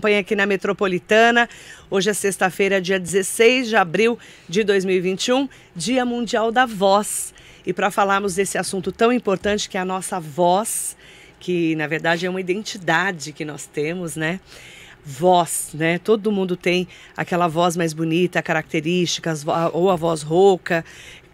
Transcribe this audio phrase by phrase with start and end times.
[0.00, 1.46] acompanha aqui na Metropolitana.
[1.90, 7.34] Hoje é sexta-feira, dia 16 de abril de 2021, Dia Mundial da Voz.
[7.66, 10.96] E para falarmos desse assunto tão importante que é a nossa voz,
[11.38, 14.40] que na verdade é uma identidade que nós temos, né?
[15.04, 15.98] Voz, né?
[15.98, 19.44] Todo mundo tem aquela voz mais bonita, características,
[19.74, 20.82] ou a voz rouca,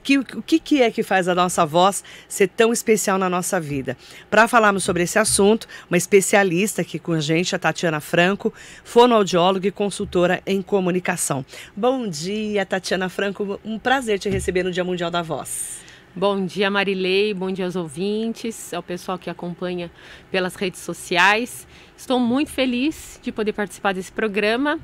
[0.06, 3.58] que, o que, que é que faz a nossa voz ser tão especial na nossa
[3.58, 3.96] vida?
[4.30, 9.66] Para falarmos sobre esse assunto, uma especialista aqui com a gente, a Tatiana Franco, fonoaudióloga
[9.66, 11.44] e consultora em comunicação.
[11.76, 13.58] Bom dia, Tatiana Franco.
[13.64, 15.78] Um prazer te receber no Dia Mundial da Voz.
[16.14, 17.34] Bom dia, Marilei.
[17.34, 19.90] Bom dia aos ouvintes, ao pessoal que acompanha
[20.30, 21.66] pelas redes sociais.
[21.96, 24.78] Estou muito feliz de poder participar desse programa,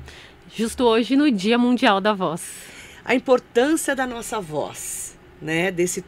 [0.53, 2.82] justo hoje no Dia Mundial da Voz.
[3.05, 5.69] A importância da nossa voz né?
[5.69, 6.03] Desse,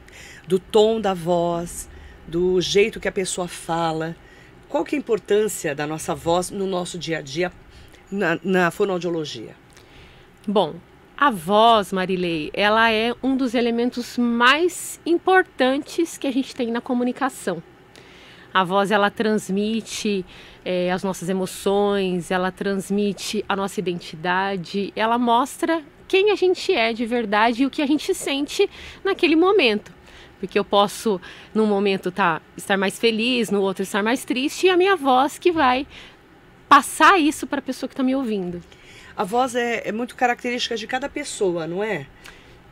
[0.48, 1.90] do tom da voz,
[2.26, 4.16] do jeito que a pessoa fala.
[4.70, 7.52] Qual que é a importância da nossa voz no nosso dia a dia
[8.10, 9.56] na, na fonoaudiologia?
[10.48, 10.76] Bom,
[11.18, 16.82] a voz, Marilei, ela é um dos elementos mais importantes que a gente tem na
[16.82, 17.62] comunicação.
[18.54, 20.26] A voz ela transmite
[20.64, 26.94] é, as nossas emoções, ela transmite a nossa identidade, ela mostra quem a gente é
[26.94, 28.70] de verdade e o que a gente sente
[29.04, 29.94] naquele momento.
[30.40, 31.20] Porque eu posso,
[31.54, 35.38] num momento, tá, estar mais feliz, no outro estar mais triste, e a minha voz
[35.38, 35.88] que vai
[36.68, 38.62] passar isso para a pessoa que está me ouvindo.
[39.16, 42.06] A voz é, é muito característica de cada pessoa, não é?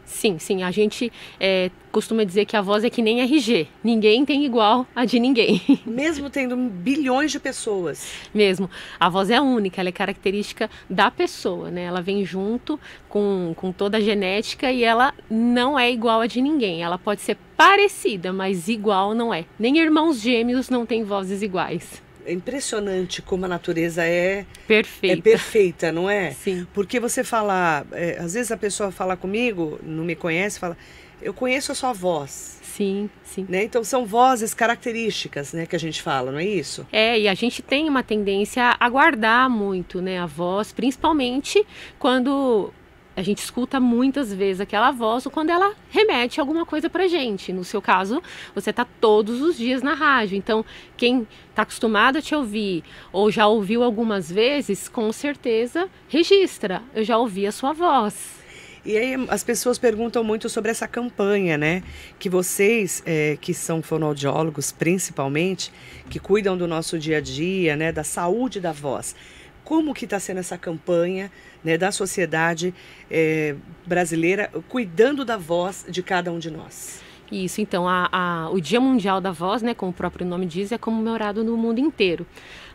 [0.05, 0.63] Sim, sim.
[0.63, 3.67] A gente é, costuma dizer que a voz é que nem RG.
[3.83, 5.61] Ninguém tem igual a de ninguém.
[5.85, 8.11] Mesmo tendo bilhões de pessoas.
[8.33, 8.69] Mesmo.
[8.99, 11.83] A voz é única, ela é característica da pessoa, né?
[11.83, 16.41] Ela vem junto com, com toda a genética e ela não é igual a de
[16.41, 16.83] ninguém.
[16.83, 19.45] Ela pode ser parecida, mas igual não é.
[19.57, 22.01] Nem irmãos gêmeos não têm vozes iguais.
[22.25, 26.31] É impressionante como a natureza é perfeita, é perfeita não é?
[26.31, 26.65] Sim.
[26.73, 30.77] Porque você fala, é, às vezes a pessoa fala comigo, não me conhece, fala,
[31.21, 32.59] eu conheço a sua voz.
[32.61, 33.45] Sim, sim.
[33.48, 33.64] Né?
[33.64, 36.87] Então são vozes características, né, que a gente fala, não é isso?
[36.92, 41.64] É, e a gente tem uma tendência a guardar muito, né, a voz, principalmente
[41.99, 42.73] quando
[43.15, 47.53] a gente escuta muitas vezes aquela voz quando ela remete alguma coisa pra gente.
[47.53, 48.21] No seu caso,
[48.55, 50.35] você está todos os dias na rádio.
[50.35, 50.65] Então,
[50.97, 56.81] quem está acostumado a te ouvir ou já ouviu algumas vezes, com certeza registra.
[56.95, 58.41] Eu já ouvi a sua voz.
[58.85, 61.83] E aí as pessoas perguntam muito sobre essa campanha, né?
[62.19, 65.71] Que vocês, é, que são fonoaudiólogos principalmente,
[66.09, 67.93] que cuidam do nosso dia a dia, né?
[67.93, 69.15] Da saúde da voz
[69.63, 71.31] como que está sendo essa campanha
[71.63, 72.73] né, da sociedade
[73.09, 77.01] é, brasileira cuidando da voz de cada um de nós.
[77.31, 80.71] Isso, então, a, a, o Dia Mundial da Voz, né, como o próprio nome diz,
[80.71, 82.27] é comemorado no mundo inteiro.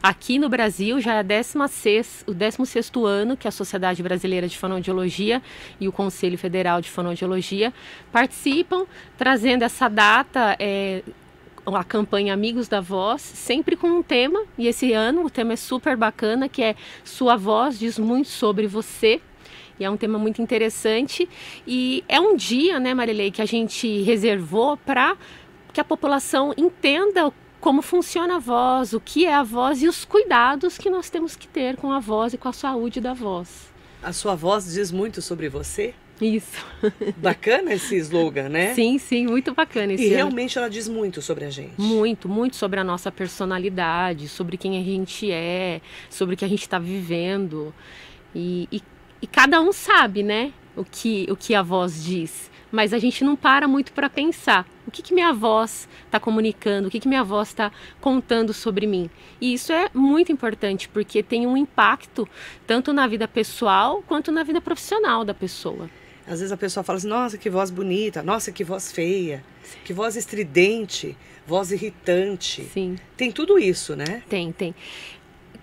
[0.03, 5.43] Aqui no Brasil já é 16, o 16 ano que a Sociedade Brasileira de Fonoaudiologia
[5.81, 7.73] e o Conselho Federal de Fonoaudiologia
[8.11, 8.85] participam,
[9.17, 11.03] trazendo essa data é,
[11.77, 15.57] a campanha Amigos da Voz, sempre com um tema, e esse ano o tema é
[15.57, 16.75] super bacana, que é
[17.05, 19.21] Sua Voz diz muito sobre você.
[19.79, 21.29] E é um tema muito interessante.
[21.67, 25.17] E é um dia, né, Marilei, que a gente reservou para
[25.73, 30.05] que a população entenda como funciona a voz, o que é a voz e os
[30.05, 33.69] cuidados que nós temos que ter com a voz e com a saúde da voz.
[34.03, 35.95] A sua voz diz muito sobre você?
[36.21, 36.65] Isso.
[37.17, 38.75] Bacana esse slogan, né?
[38.75, 40.17] Sim, sim, muito bacana esse E ano.
[40.17, 41.81] realmente ela diz muito sobre a gente.
[41.81, 45.81] Muito, muito sobre a nossa personalidade, sobre quem a gente é,
[46.11, 47.73] sobre o que a gente está vivendo.
[48.35, 48.83] E, e,
[49.23, 52.51] e, cada um sabe, né, o que, o que a voz diz.
[52.71, 54.67] Mas a gente não para muito para pensar.
[54.87, 56.89] O que, que minha voz está comunicando?
[56.89, 59.09] O que, que minha voz está contando sobre mim?
[59.41, 62.29] E isso é muito importante porque tem um impacto
[62.67, 65.89] tanto na vida pessoal quanto na vida profissional da pessoa.
[66.29, 69.43] Às vezes a pessoa fala assim: nossa, que voz bonita, nossa, que voz feia,
[69.85, 71.17] que voz estridente,
[71.47, 72.69] voz irritante.
[72.73, 72.97] Sim.
[73.17, 74.23] Tem tudo isso, né?
[74.29, 74.75] Tem, tem.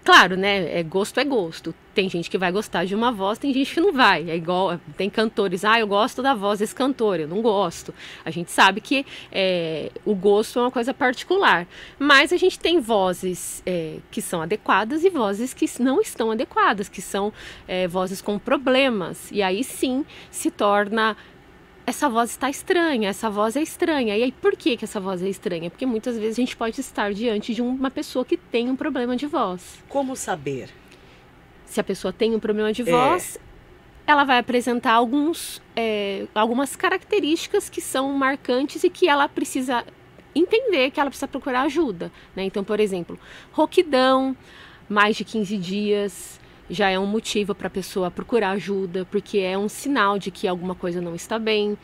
[0.05, 0.79] Claro, né?
[0.79, 1.73] É, gosto é gosto.
[1.95, 4.29] Tem gente que vai gostar de uma voz, tem gente que não vai.
[4.29, 7.91] É igual, tem cantores, ah, eu gosto da voz desse cantor, eu não gosto.
[8.23, 11.65] A gente sabe que é, o gosto é uma coisa particular.
[11.97, 16.87] Mas a gente tem vozes é, que são adequadas e vozes que não estão adequadas,
[16.87, 17.33] que são
[17.67, 19.31] é, vozes com problemas.
[19.31, 21.17] E aí sim se torna
[21.85, 24.17] essa voz está estranha, essa voz é estranha.
[24.17, 25.69] E aí, por que, que essa voz é estranha?
[25.69, 29.15] Porque muitas vezes a gente pode estar diante de uma pessoa que tem um problema
[29.15, 29.83] de voz.
[29.87, 30.69] Como saber?
[31.65, 34.11] Se a pessoa tem um problema de voz, é...
[34.11, 39.85] ela vai apresentar alguns, é, algumas características que são marcantes e que ela precisa
[40.33, 42.11] entender que ela precisa procurar ajuda.
[42.35, 42.43] Né?
[42.43, 43.17] Então, por exemplo,
[43.51, 44.35] rouquidão,
[44.89, 46.39] mais de 15 dias,
[46.69, 50.47] já é um motivo para a pessoa procurar ajuda, porque é um sinal de que
[50.47, 51.77] alguma coisa não está bem.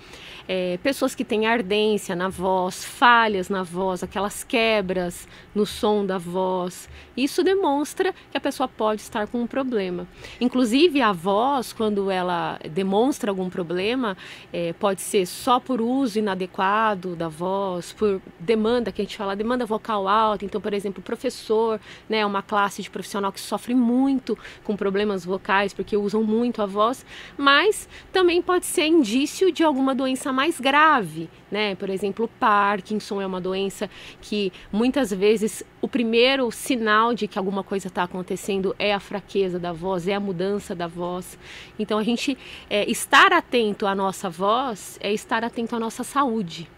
[0.48, 6.18] É, pessoas que têm ardência na voz, falhas na voz, aquelas quebras no som da
[6.18, 10.08] voz, isso demonstra que a pessoa pode estar com um problema.
[10.40, 14.18] Inclusive, a voz, quando ela demonstra algum problema,
[14.52, 19.36] é, pode ser só por uso inadequado da voz, por demanda, que a gente fala
[19.36, 20.44] demanda vocal alta.
[20.46, 21.80] Então, por exemplo, professor,
[22.10, 26.62] né, uma classe de profissional que sofre muito com com problemas vocais porque usam muito
[26.62, 27.06] a voz,
[27.38, 31.76] mas também pode ser indício de alguma doença mais grave, né?
[31.76, 33.90] Por exemplo, Parkinson é uma doença
[34.22, 39.60] que muitas vezes o primeiro sinal de que alguma coisa está acontecendo é a fraqueza
[39.60, 41.38] da voz, é a mudança da voz.
[41.78, 42.38] Então a gente
[42.70, 46.70] é, estar atento à nossa voz é estar atento à nossa saúde.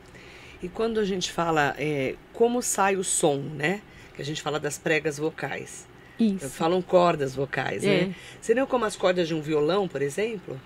[0.63, 3.81] E quando a gente fala é, como sai o som, né?
[4.15, 5.92] Que a gente fala das pregas vocais.
[6.19, 6.49] Isso.
[6.49, 8.05] Falam cordas vocais, é.
[8.05, 8.15] né?
[8.41, 10.59] Seriam como as cordas de um violão, por exemplo?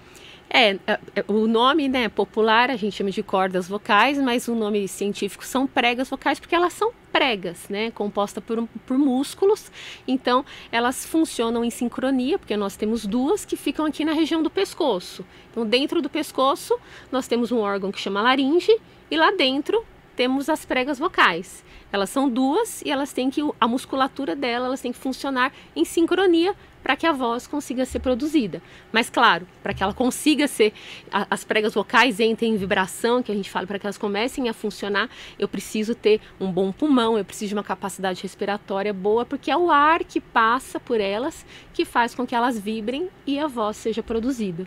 [0.50, 4.56] É, é, é, o nome né, popular a gente chama de cordas vocais, mas o
[4.56, 9.70] nome científico são pregas vocais porque elas são pregas, né, composta por, por músculos.
[10.08, 14.50] Então, elas funcionam em sincronia, porque nós temos duas que ficam aqui na região do
[14.50, 15.26] pescoço.
[15.52, 16.78] Então, dentro do pescoço,
[17.12, 18.76] nós temos um órgão que chama laringe
[19.12, 19.84] e lá dentro
[20.16, 21.64] temos as pregas vocais.
[21.92, 25.86] Elas são duas e elas têm que a musculatura dela, elas têm que funcionar em
[25.86, 28.62] sincronia para que a voz consiga ser produzida.
[28.92, 30.74] Mas claro, para que ela consiga ser
[31.12, 34.48] a, as pregas vocais entrem em vibração, que a gente fala para que elas comecem
[34.48, 39.26] a funcionar, eu preciso ter um bom pulmão, eu preciso de uma capacidade respiratória boa,
[39.26, 43.38] porque é o ar que passa por elas que faz com que elas vibrem e
[43.38, 44.66] a voz seja produzida.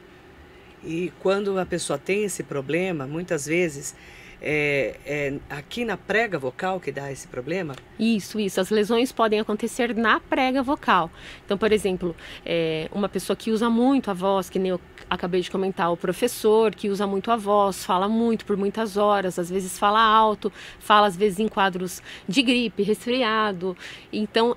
[0.84, 3.94] E quando a pessoa tem esse problema, muitas vezes
[4.40, 7.74] é, é, aqui na prega vocal que dá esse problema?
[7.98, 8.60] Isso, isso.
[8.60, 11.10] As lesões podem acontecer na prega vocal.
[11.44, 15.40] Então, por exemplo, é, uma pessoa que usa muito a voz, que nem eu acabei
[15.40, 19.50] de comentar, o professor que usa muito a voz, fala muito por muitas horas, às
[19.50, 23.76] vezes fala alto, fala às vezes em quadros de gripe, resfriado.
[24.12, 24.56] Então,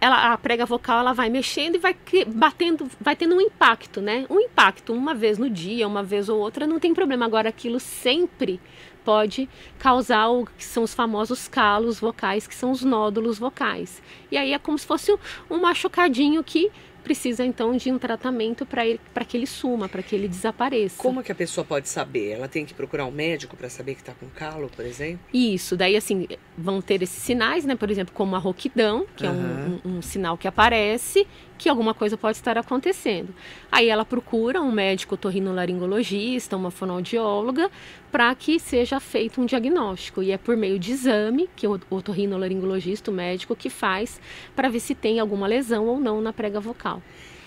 [0.00, 1.94] ela, a prega vocal ela vai mexendo e vai
[2.26, 4.24] batendo, vai tendo um impacto, né?
[4.30, 7.26] Um impacto uma vez no dia, uma vez ou outra, não tem problema.
[7.26, 8.58] Agora, aquilo sempre
[9.04, 9.48] pode
[9.78, 14.02] causar o que são os famosos calos vocais, que são os nódulos vocais.
[14.30, 15.12] E aí é como se fosse
[15.50, 16.70] um, machucadinho que
[17.00, 20.96] precisa então de um tratamento para que ele suma, para que ele desapareça.
[20.96, 22.30] Como que a pessoa pode saber?
[22.30, 25.20] Ela tem que procurar um médico para saber que está com calo, por exemplo?
[25.32, 26.26] Isso, daí assim,
[26.56, 27.74] vão ter esses sinais, né?
[27.74, 29.30] Por exemplo, como a rouquidão, que uhum.
[29.30, 31.26] é um, um, um sinal que aparece
[31.60, 33.34] que alguma coisa pode estar acontecendo.
[33.70, 37.70] Aí ela procura um médico torrinolaringologista, uma fonoaudióloga,
[38.10, 40.22] para que seja feito um diagnóstico.
[40.22, 44.18] E é por meio de exame que o otorrinolaringologista, o médico, que faz
[44.56, 46.89] para ver se tem alguma lesão ou não na prega vocal.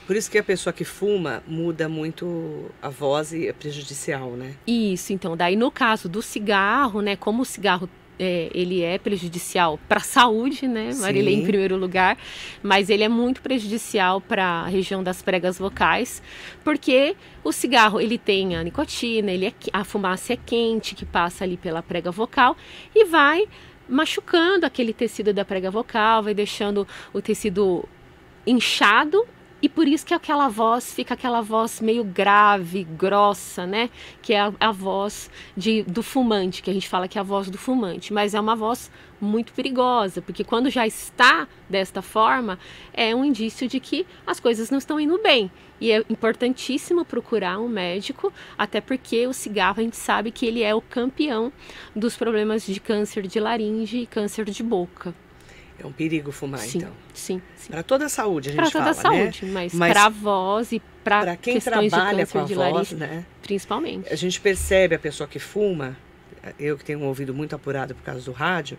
[0.06, 4.56] Por isso que a pessoa que fuma muda muito a voz e é prejudicial, né?
[4.68, 9.80] Isso, então, daí no caso do cigarro, né, como o cigarro é, ele é prejudicial
[9.88, 12.18] para a saúde, né, Marilei, em primeiro lugar,
[12.62, 16.22] mas ele é muito prejudicial para a região das pregas vocais,
[16.64, 21.44] porque o cigarro ele tem a nicotina, ele é, a fumaça é quente que passa
[21.44, 22.56] ali pela prega vocal
[22.94, 23.48] e vai
[23.88, 27.88] machucando aquele tecido da prega vocal, vai deixando o tecido
[28.46, 29.26] inchado
[29.64, 33.90] e por isso que aquela voz fica aquela voz meio grave, grossa, né?
[34.22, 37.24] Que é a, a, voz de, do fumante, que a gente fala que é a
[37.24, 38.12] voz do fumante.
[38.12, 38.92] Mas é uma voz
[39.22, 42.60] muito perigosa, porque quando já está desta forma,
[42.94, 45.50] é um indício de que as coisas não estão indo bem.
[45.80, 50.62] E é importantíssimo procurar um médico, até porque o cigarro a gente sabe que ele
[50.62, 51.54] é o campeão
[51.96, 55.16] dos problemas de câncer de laringe e câncer de boca.
[55.80, 56.92] É um perigo fumar, sim, então.
[57.14, 57.72] Sim, sim.
[57.72, 59.52] Para toda a saúde, a gente pra fala, toda a saúde, né?
[59.52, 63.26] mas, mas para a voz e para quem trabalha com a voz, laringe, né?
[63.42, 64.12] Principalmente.
[64.12, 65.98] A gente percebe a pessoa que fuma,
[66.60, 68.78] eu que tenho um ouvido muito apurado por causa do rádio,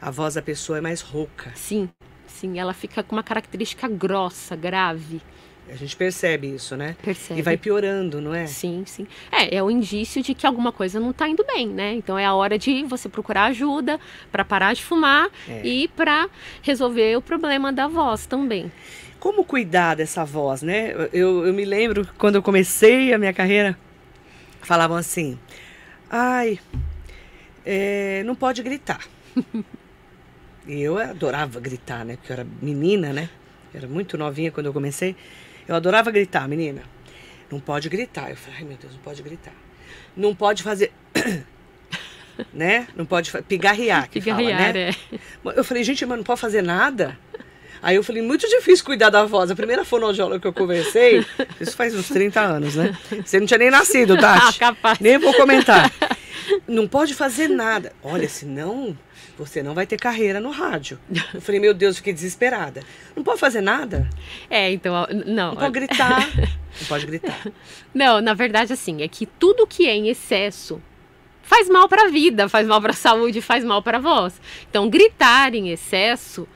[0.00, 1.52] a voz da pessoa é mais rouca.
[1.54, 1.88] Sim,
[2.26, 5.20] sim, ela fica com uma característica grossa, grave.
[5.70, 6.96] A gente percebe isso, né?
[7.02, 7.40] Percebe.
[7.40, 8.46] E vai piorando, não é?
[8.46, 9.06] Sim, sim.
[9.30, 11.94] É, é o indício de que alguma coisa não está indo bem, né?
[11.94, 14.00] Então é a hora de você procurar ajuda
[14.32, 15.66] para parar de fumar é.
[15.66, 16.28] e para
[16.62, 18.72] resolver o problema da voz também.
[19.20, 20.92] Como cuidar dessa voz, né?
[21.12, 23.76] Eu, eu me lembro quando eu comecei a minha carreira,
[24.62, 25.38] falavam assim:
[26.10, 26.58] ai,
[27.66, 29.00] é, não pode gritar.
[30.66, 32.16] e eu adorava gritar, né?
[32.16, 33.28] Porque eu era menina, né?
[33.74, 35.14] era muito novinha quando eu comecei.
[35.68, 36.82] Eu adorava gritar, menina.
[37.50, 38.30] Não pode gritar.
[38.30, 39.52] Eu falei, ai meu Deus, não pode gritar.
[40.16, 40.90] Não pode fazer.
[42.52, 42.88] né?
[42.96, 44.90] Não pode pigarrear, que pigarrear, fala, né?
[44.90, 45.58] É.
[45.58, 47.18] Eu falei, gente, mas não pode fazer nada?
[47.82, 49.50] Aí eu falei, muito difícil cuidar da voz.
[49.50, 51.24] A primeira fonoaudióloga que eu conversei,
[51.60, 52.96] isso faz uns 30 anos, né?
[53.24, 54.58] Você não tinha nem nascido, Tati.
[54.58, 54.98] Capaz.
[54.98, 55.90] Nem vou comentar.
[56.68, 57.94] Não pode fazer nada.
[58.02, 58.96] Olha, senão
[59.38, 60.98] você não vai ter carreira no rádio.
[61.32, 62.82] Eu falei, meu Deus, fiquei desesperada.
[63.16, 64.08] Não pode fazer nada?
[64.50, 65.52] É, então, não.
[65.52, 66.28] Não pode gritar.
[66.80, 67.44] Não pode gritar.
[67.92, 70.80] Não, na verdade, assim, é que tudo que é em excesso
[71.42, 74.40] faz mal para a vida, faz mal para a saúde, faz mal para a voz.
[74.70, 76.46] Então, gritar em excesso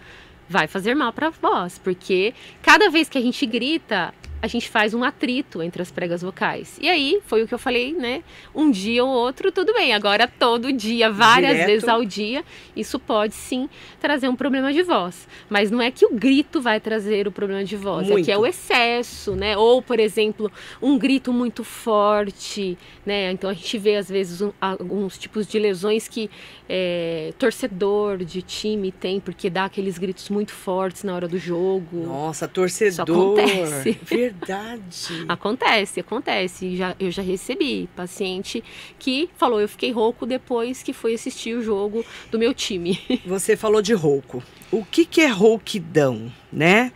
[0.48, 4.68] vai fazer mal para a voz, porque cada vez que a gente grita, a gente
[4.68, 6.76] faz um atrito entre as pregas vocais.
[6.82, 8.24] E aí, foi o que eu falei, né?
[8.52, 9.94] Um dia ou outro, tudo bem.
[9.94, 11.66] Agora, todo dia, várias Direto.
[11.68, 12.44] vezes ao dia,
[12.74, 13.68] isso pode sim
[14.00, 15.28] trazer um problema de voz.
[15.48, 18.24] Mas não é que o grito vai trazer o problema de voz, é Muito.
[18.24, 19.56] que é o excesso, né?
[19.56, 20.50] Ou, por exemplo,
[20.82, 23.30] um grito muito forte, né?
[23.30, 26.28] Então a gente vê às vezes um- alguns tipos de lesões que
[26.68, 32.04] é, torcedor de time tem, porque dá aqueles gritos muito fortes na hora do jogo.
[32.06, 33.38] Nossa, torcedor.
[33.38, 33.98] acontece.
[34.32, 35.24] Verdade.
[35.28, 36.76] Acontece, acontece.
[36.76, 38.62] Já, eu já recebi paciente
[38.98, 42.98] que falou, eu fiquei rouco depois que foi assistir o jogo do meu time.
[43.26, 44.42] Você falou de rouco.
[44.70, 46.92] O que, que é rouquidão, né?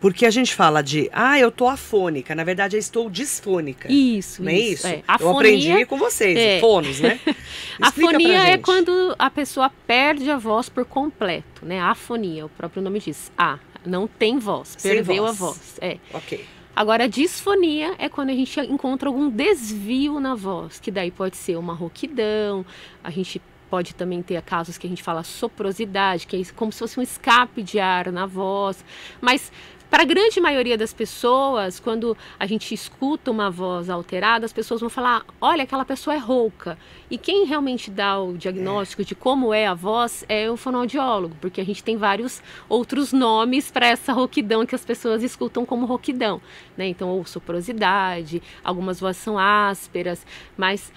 [0.00, 2.34] Porque a gente fala de, ah, eu tô afônica.
[2.34, 3.90] Na verdade, eu estou disfônica.
[3.90, 4.86] Isso, Não é isso?
[4.86, 5.02] É.
[5.18, 6.60] Eu aprendi com vocês, é.
[6.60, 7.18] fones, né?
[7.80, 11.80] Afonia é quando a pessoa perde a voz por completo, né?
[11.80, 13.32] Afonia, o próprio nome diz.
[13.36, 15.30] A, não tem voz, Sem perdeu voz.
[15.30, 15.78] a voz.
[15.80, 15.98] É.
[16.12, 16.44] Ok.
[16.76, 21.34] Agora, a disfonia é quando a gente encontra algum desvio na voz, que daí pode
[21.34, 22.66] ser uma rouquidão,
[23.02, 23.40] a gente
[23.70, 27.02] pode também ter casos que a gente fala soprosidade, que é como se fosse um
[27.02, 28.84] escape de ar na voz,
[29.22, 29.50] mas
[29.90, 34.80] para a grande maioria das pessoas, quando a gente escuta uma voz alterada, as pessoas
[34.80, 36.76] vão falar: olha, aquela pessoa é rouca.
[37.08, 41.60] E quem realmente dá o diagnóstico de como é a voz é o fonoaudiólogo, porque
[41.60, 46.40] a gente tem vários outros nomes para essa rouquidão que as pessoas escutam como rouquidão.
[46.76, 46.88] Né?
[46.88, 50.26] Então, ou soprosidade, algumas vozes são ásperas,
[50.56, 50.92] mas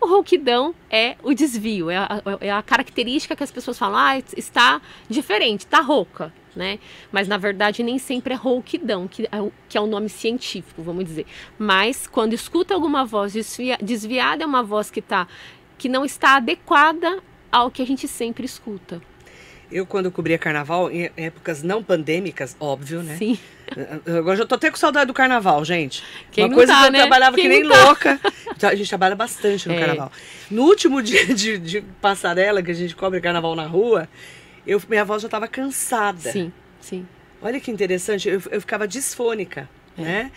[0.00, 4.18] o rouquidão é o desvio, é a, é a característica que as pessoas falam, ah,
[4.36, 6.78] está diferente, está rouca, né?
[7.12, 10.82] Mas na verdade nem sempre é rouquidão, que é, o, que é o nome científico,
[10.82, 11.26] vamos dizer.
[11.58, 15.26] Mas quando escuta alguma voz desvia, desviada, é uma voz que, tá,
[15.78, 17.20] que não está adequada
[17.50, 19.00] ao que a gente sempre escuta.
[19.72, 23.16] Eu, quando cobria carnaval, em épocas não pandêmicas, óbvio, né?
[23.16, 23.38] Sim.
[24.06, 26.04] Agora já tô até com saudade do carnaval, gente.
[26.30, 26.98] Quem Uma coisa tá, que eu né?
[27.00, 27.84] trabalhava Quem que nem tá?
[27.84, 28.20] louca.
[28.56, 29.78] Então, a gente trabalha bastante no É.
[29.80, 30.12] carnaval.
[30.50, 34.08] No último dia de, de passarela, que a gente cobre carnaval na rua,
[34.66, 36.30] eu, minha voz já estava cansada.
[36.30, 37.06] Sim, sim.
[37.42, 39.68] Olha que interessante, eu, eu ficava disfônica,
[39.98, 40.02] É.
[40.02, 40.32] né?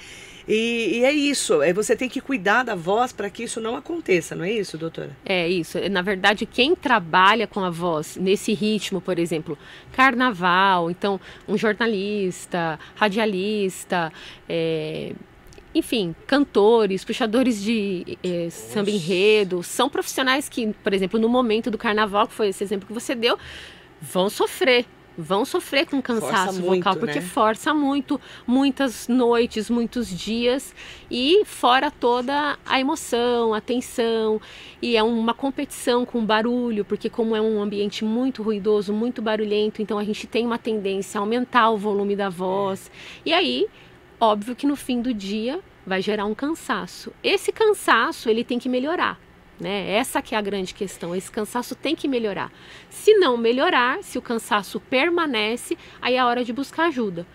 [0.50, 3.75] E, e é isso, é, você tem que cuidar da voz para que isso não
[3.75, 5.12] aconteça, não é isso, doutora?
[5.25, 5.77] É isso.
[5.89, 9.57] Na verdade, quem trabalha com a voz nesse ritmo, por exemplo,
[9.91, 11.19] carnaval, então
[11.50, 14.12] um jornalista, radialista,
[14.48, 15.12] é,
[15.75, 21.77] enfim, cantores, puxadores de é, samba enredo, são profissionais que, por exemplo, no momento do
[21.77, 23.38] carnaval, que foi esse exemplo que você deu,
[24.01, 24.85] vão sofrer.
[25.19, 27.25] Vão sofrer com cansaço muito, vocal, porque né?
[27.25, 30.75] força muito, muitas noites, muitos dias,
[31.09, 34.39] e fora toda a emoção, a tensão,
[34.79, 39.81] e é uma competição com barulho, porque como é um ambiente muito ruidoso, muito barulhento,
[39.81, 42.91] então a gente tem uma tendência a aumentar o volume da voz.
[43.25, 43.65] E aí,
[44.19, 47.11] óbvio que no fim do dia vai gerar um cansaço.
[47.23, 49.19] Esse cansaço, ele tem que melhorar.
[49.59, 49.91] Né?
[49.91, 51.15] Essa que é a grande questão.
[51.15, 52.51] Esse cansaço tem que melhorar.
[52.89, 57.25] Se não melhorar, se o cansaço permanece, aí é a hora de buscar ajuda.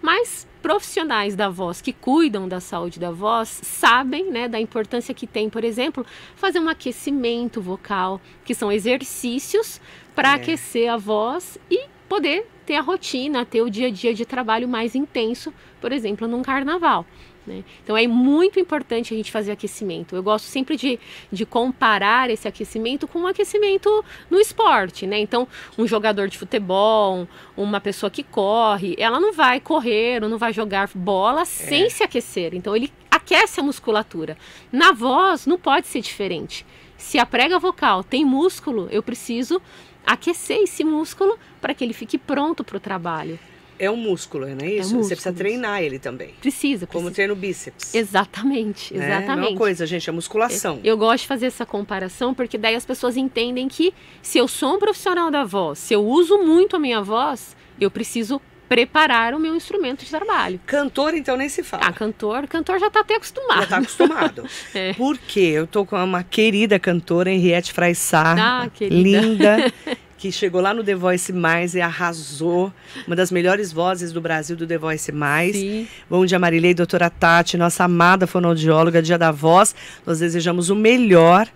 [0.00, 5.26] Mas profissionais da voz que cuidam da saúde da voz sabem né, da importância que
[5.26, 6.04] tem, por exemplo,
[6.36, 9.80] fazer um aquecimento vocal, que são exercícios
[10.14, 10.34] para É.
[10.34, 14.68] aquecer a voz e poder ter a rotina, ter o dia a dia de trabalho
[14.68, 17.04] mais intenso, por exemplo, num carnaval.
[17.46, 17.64] Né?
[17.82, 20.14] Então é muito importante a gente fazer aquecimento.
[20.14, 20.98] Eu gosto sempre de,
[21.30, 25.06] de comparar esse aquecimento com um aquecimento no esporte.
[25.06, 25.18] Né?
[25.18, 25.46] Então,
[25.76, 30.52] um jogador de futebol, uma pessoa que corre, ela não vai correr ou não vai
[30.52, 32.54] jogar bola sem se aquecer.
[32.54, 34.36] Então, ele aquece a musculatura.
[34.70, 36.64] Na voz, não pode ser diferente.
[36.96, 39.60] Se a prega vocal tem músculo, eu preciso
[40.06, 43.38] aquecer esse músculo para que ele fique pronto para o trabalho.
[43.82, 44.94] É um músculo, não é isso?
[44.94, 46.34] músculo, você precisa treinar ele também.
[46.40, 47.14] Precisa, Como precisa.
[47.14, 47.92] treino bíceps.
[47.94, 49.00] Exatamente, né?
[49.08, 49.48] Não é exatamente.
[49.50, 50.78] uma coisa, gente, é musculação.
[50.84, 54.76] Eu gosto de fazer essa comparação porque daí as pessoas entendem que se eu sou
[54.76, 59.38] um profissional da voz, se eu uso muito a minha voz, eu preciso preparar o
[59.38, 60.58] meu instrumento de trabalho.
[60.64, 61.82] Cantor, então, nem se fala.
[61.84, 63.60] Ah, cantor, cantor já tá até acostumado.
[63.60, 64.44] Já tá acostumado.
[64.74, 64.94] É.
[64.94, 68.96] Porque eu tô com uma querida cantora, Henriette Fraissá, Ah, querida.
[69.20, 69.72] linda,
[70.22, 72.72] que chegou lá no The Voice Mais e arrasou.
[73.08, 75.56] Uma das melhores vozes do Brasil do The Voice Mais.
[75.56, 75.88] Sim.
[76.08, 79.74] Bom dia, Marilei, doutora Tati, nossa amada fonoaudióloga, dia da voz.
[80.06, 81.48] Nós desejamos o melhor.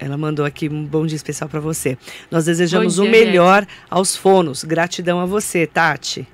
[0.00, 1.96] Ela mandou aqui um bom dia especial para você.
[2.28, 4.64] Nós desejamos Bom o dia, melhor aos fonos.
[4.64, 6.26] Gratidão a você, Tati.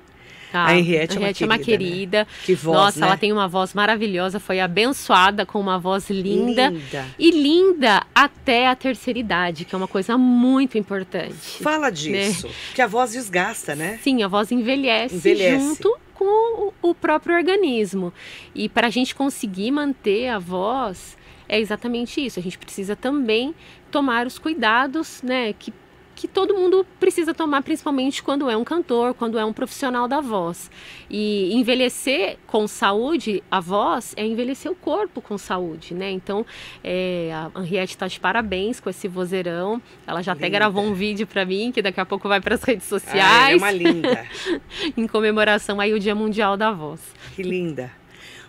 [0.57, 0.65] Tá.
[0.65, 2.25] A Henriette é uma Henriette é uma querida, né?
[2.25, 2.27] querida.
[2.43, 3.07] Que voz, Nossa, né?
[3.07, 6.69] ela tem uma voz maravilhosa, foi abençoada com uma voz linda.
[6.69, 7.05] Linda.
[7.19, 11.61] E linda até a terceira idade, que é uma coisa muito importante.
[11.61, 12.49] Fala disso.
[12.73, 13.99] Que a voz desgasta, né?
[14.01, 15.59] Sim, a voz envelhece, Envelhece.
[15.59, 18.11] junto com o, o próprio organismo.
[18.55, 21.15] E para a gente conseguir manter a voz,
[21.47, 22.39] é exatamente isso.
[22.39, 23.53] A gente precisa também
[23.91, 25.53] tomar os cuidados, né?
[25.53, 25.71] Que,
[26.17, 30.19] que todo mundo precisa tomar, principalmente quando é um cantor, quando é um profissional da
[30.19, 30.71] voz.
[31.11, 36.09] E envelhecer com saúde, a voz é envelhecer o corpo com saúde, né?
[36.09, 36.43] Então,
[36.83, 39.79] é, a Henriette está de parabéns com esse vozeirão.
[40.07, 40.57] Ela já até Linda.
[40.57, 42.99] gravou um vídeo para mim, que daqui a pouco vai para as redes Ah, ela
[42.99, 44.25] sociais é uma linda.
[44.97, 46.99] em comemoração aí o Dia Mundial da Voz.
[47.35, 47.91] Que linda.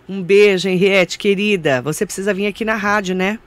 [0.09, 1.83] Um beijo, Henriette, querida.
[1.83, 3.39] Você precisa vir aqui na rádio, né?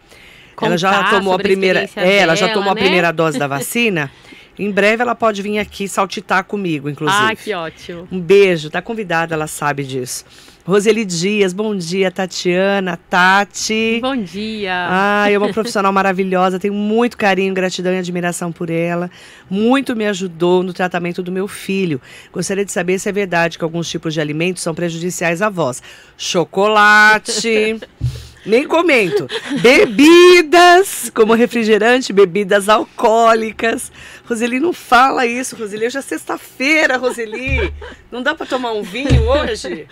[0.61, 2.81] Ela já tomou a primeira, é, ela já tomou a né?
[2.81, 4.11] primeira dose da vacina.
[4.59, 7.19] Em breve ela pode vir aqui saltitar comigo, inclusive.
[7.19, 8.07] Ah, que ótimo.
[8.11, 10.25] Um beijo, tá convidada, ela sabe disso.
[10.63, 13.99] Roseli Dias, bom dia, Tatiana, Tati.
[13.99, 14.87] Bom dia.
[14.87, 19.09] Ah, é uma profissional maravilhosa, tenho muito carinho, gratidão e admiração por ela.
[19.49, 21.99] Muito me ajudou no tratamento do meu filho.
[22.31, 25.81] Gostaria de saber se é verdade que alguns tipos de alimentos são prejudiciais à voz.
[26.15, 27.79] Chocolate.
[28.45, 29.27] Nem comento.
[29.61, 33.91] Bebidas, como refrigerante, bebidas alcoólicas.
[34.25, 35.85] Roseli, não fala isso, Roseli.
[35.85, 37.73] Hoje é sexta-feira, Roseli.
[38.11, 39.87] Não dá para tomar um vinho hoje?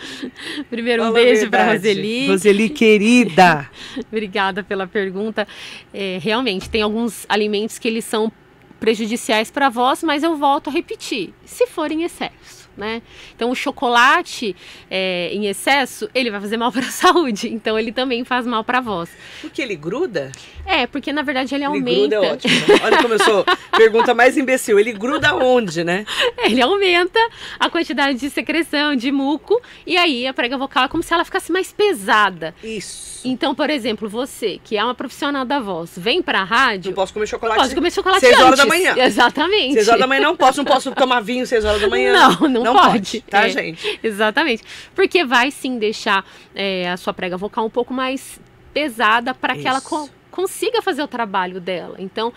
[0.69, 1.73] Primeiro um Fala a beijo para.
[1.73, 2.27] Roseli.
[2.27, 3.69] Roseli, querida.
[4.11, 5.47] Obrigada pela pergunta.
[5.93, 8.31] É, realmente, tem alguns alimentos que eles são
[8.79, 12.58] prejudiciais para a voz, mas eu volto a repetir, se for em excesso.
[12.79, 13.01] Né?
[13.35, 14.55] Então, o chocolate
[14.89, 17.49] é, em excesso, ele vai fazer mal para a saúde.
[17.49, 19.09] Então, ele também faz mal para a voz.
[19.41, 20.31] Porque ele gruda?
[20.65, 21.99] É, porque na verdade ele Ele aumenta.
[21.99, 22.53] gruda é ótimo.
[22.67, 22.79] né?
[22.83, 23.45] Olha como eu sou.
[23.75, 24.79] Pergunta mais imbecil.
[24.79, 26.05] Ele gruda onde, né?
[26.37, 27.19] Ele aumenta
[27.59, 31.25] a quantidade de secreção, de muco, e aí a prega vocal é como se ela
[31.25, 32.53] ficasse mais pesada.
[32.63, 33.09] Isso.
[33.25, 36.91] Então, por exemplo, você, que é uma profissional da voz, vem pra rádio.
[36.91, 37.59] Não posso comer chocolate.
[37.59, 38.77] Pode comer chocolate Seis horas da antes.
[38.77, 38.95] manhã.
[39.05, 39.73] Exatamente.
[39.73, 40.57] Seis horas da manhã não posso.
[40.59, 42.13] Não posso tomar vinho seis horas da manhã.
[42.13, 43.21] Não, não, não pode.
[43.21, 43.99] tá, É, gente?
[44.03, 44.63] Exatamente.
[44.95, 48.39] Porque vai sim deixar é, a sua prega vocal um pouco mais
[48.73, 51.95] pesada para que ela co- consiga fazer o trabalho dela.
[51.99, 52.31] Então,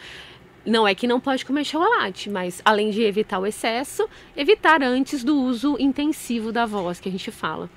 [0.65, 5.23] não é que não pode comer chocolate, mas além de evitar o excesso, evitar antes
[5.25, 7.69] do uso intensivo da voz que a gente fala.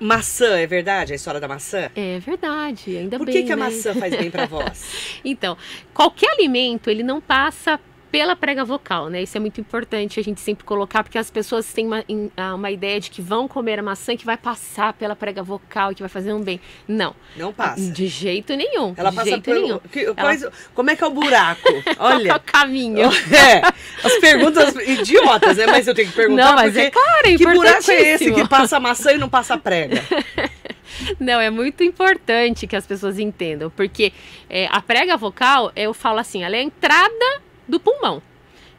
[0.00, 1.12] Maçã, é verdade?
[1.12, 1.88] A história da maçã?
[1.94, 3.34] É verdade, ainda Por bem.
[3.36, 3.64] que, que a né?
[3.64, 5.20] maçã faz bem pra voz?
[5.24, 5.56] Então,
[5.94, 7.78] qualquer alimento, ele não passa
[8.14, 9.22] pela prega vocal, né?
[9.22, 12.04] Isso é muito importante a gente sempre colocar, porque as pessoas têm uma,
[12.36, 15.42] ah, uma ideia de que vão comer a maçã e que vai passar pela prega
[15.42, 16.60] vocal e que vai fazer um bem.
[16.86, 17.90] Não, Não passa.
[17.90, 18.94] de jeito nenhum.
[18.96, 19.60] Ela de passa jeito pelo.
[19.62, 19.78] nenhum.
[19.90, 21.62] que- quais- Como é que é o buraco?
[21.96, 22.36] Qual que é Olha.
[22.36, 23.08] o caminho?
[23.34, 23.62] É,
[24.06, 25.66] as perguntas idiotas, né?
[25.66, 28.32] Mas eu tenho que perguntar Não, mas porque é claro, é que buraco é esse
[28.32, 30.00] que passa maçã e não passa prega?
[31.18, 34.12] Não, é muito importante que as pessoas entendam, porque
[34.48, 38.22] é, a prega vocal, eu falo assim, ela é a entrada do pulmão.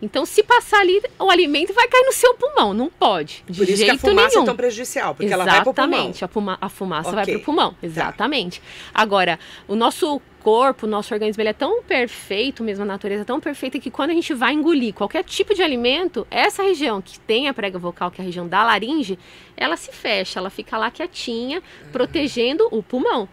[0.01, 2.73] Então, se passar ali, o alimento vai cair no seu pulmão.
[2.73, 3.43] Não pode.
[3.47, 4.43] De Por isso que jeito a fumaça nenhum.
[4.43, 5.89] é tão prejudicial, porque ela vai pro pulmão.
[5.93, 7.33] Exatamente, a, fuma- a fumaça vai Ok.
[7.35, 7.75] para o pulmão.
[7.81, 8.61] Exatamente.
[8.93, 13.25] Agora, o nosso corpo, o nosso organismo, ele é tão perfeito, mesmo a natureza é
[13.25, 17.17] tão perfeita, que quando a gente vai engolir qualquer tipo de alimento, essa região que
[17.21, 19.17] tem a prega vocal, que é a região da laringe,
[19.55, 23.27] ela se fecha, ela fica lá quietinha, protegendo o pulmão.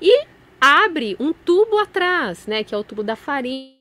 [0.00, 0.24] E
[0.60, 3.73] abre um tubo atrás, né, que é o tubo da faringe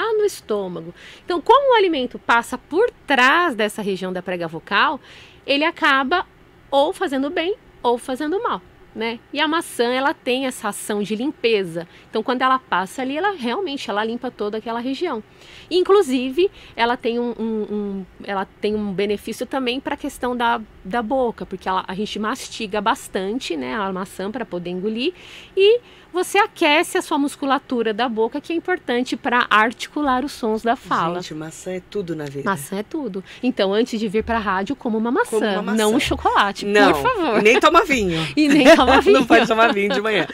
[0.00, 0.94] lá no estômago.
[1.24, 4.98] Então, como o alimento passa por trás dessa região da prega vocal,
[5.46, 6.26] ele acaba
[6.70, 8.62] ou fazendo bem ou fazendo mal.
[8.92, 9.20] Né?
[9.32, 11.86] E a maçã ela tem essa ação de limpeza.
[12.08, 15.22] Então quando ela passa ali, ela realmente ela limpa toda aquela região.
[15.70, 20.60] Inclusive ela tem um, um- um- ela tem um benefício também para a questão da,
[20.84, 25.12] da boca, porque ela- a gente mastiga bastante, né, a maçã para poder engolir
[25.56, 25.80] e
[26.12, 30.74] você aquece a sua musculatura da boca, que é importante para articular os sons da
[30.74, 31.20] fala.
[31.22, 32.50] Gente, maçã é tudo na vida.
[32.50, 33.22] Maçã é tudo.
[33.40, 35.78] Então, antes de vir para a rádio, coma uma maçã, Coma uma maçã.
[35.78, 37.40] não um chocolate, Não, por favor.
[37.42, 38.18] nem toma vinho.
[38.36, 39.18] E nem toma vinho.
[39.20, 40.26] Não pode tomar vinho de manhã.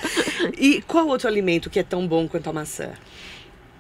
[0.58, 2.92] E qual outro alimento que é tão bom quanto a maçã?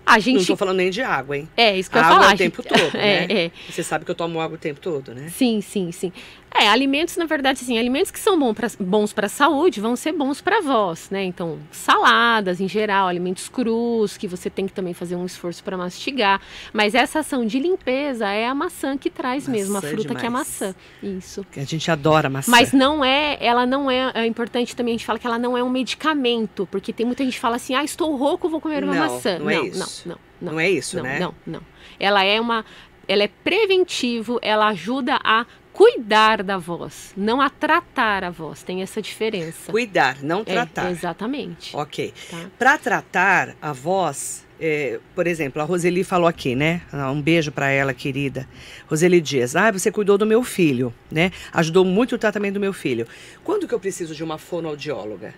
[0.04, 0.34] A gente...
[0.34, 1.48] Não estou falando nem de água, hein?
[1.56, 2.24] É, isso que eu ia falar.
[2.26, 3.26] Água o tempo todo, é, né?
[3.28, 3.50] É.
[3.68, 5.28] Você sabe que eu tomo água o tempo todo, né?
[5.34, 6.12] Sim, sim, sim.
[6.54, 8.38] É, alimentos, na verdade, sim, alimentos que são
[8.80, 11.22] bons para a saúde vão ser bons para vós, né?
[11.22, 15.76] Então, saladas em geral, alimentos crus, que você tem que também fazer um esforço para
[15.76, 16.40] mastigar.
[16.72, 20.18] Mas essa ação de limpeza é a maçã que traz maçã mesmo, a fruta demais.
[20.18, 20.74] que é a maçã.
[21.02, 21.44] Isso.
[21.52, 22.50] Que a gente adora maçã.
[22.50, 25.58] Mas não é, ela não é, é importante também a gente fala que ela não
[25.58, 28.82] é um medicamento, porque tem muita gente que fala assim, ah, estou rouco, vou comer
[28.82, 29.38] uma não, maçã.
[29.38, 30.08] Não, é não, isso.
[30.08, 30.52] não, não, não.
[30.52, 31.18] Não é isso, não, né?
[31.18, 31.60] Não, não.
[31.98, 32.64] Ela é uma
[33.08, 38.62] ela é preventivo, ela ajuda a cuidar da voz, não a tratar a voz.
[38.62, 39.70] Tem essa diferença.
[39.70, 40.88] Cuidar, não tratar.
[40.88, 41.76] É, exatamente.
[41.76, 42.14] Ok.
[42.30, 42.50] Tá.
[42.58, 46.80] Para tratar a voz, é, por exemplo, a Roseli falou aqui, né?
[47.12, 48.48] Um beijo para ela, querida.
[48.88, 51.30] Roseli diz: Ah, você cuidou do meu filho, né?
[51.52, 53.06] Ajudou muito o tratamento do meu filho.
[53.44, 55.34] Quando que eu preciso de uma fonoaudióloga?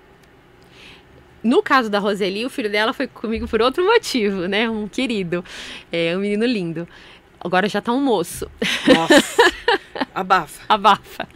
[1.42, 4.70] No caso da Roseli, o filho dela foi comigo por outro motivo, né?
[4.70, 5.44] Um querido,
[5.90, 6.86] é, um menino lindo.
[7.40, 8.48] Agora já tá um moço.
[8.86, 9.48] Nossa.
[10.14, 10.64] Abafa.
[10.68, 11.28] Abafa.